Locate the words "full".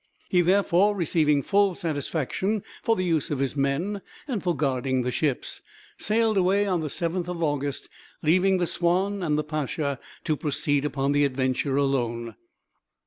1.43-1.75